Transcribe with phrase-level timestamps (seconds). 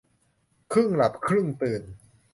[0.73, 1.83] ครึ่งหลับครึ่งตื่น